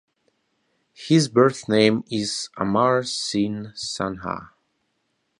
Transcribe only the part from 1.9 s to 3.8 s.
is Amar Singh